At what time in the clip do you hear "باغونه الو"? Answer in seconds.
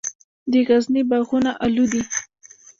1.09-1.85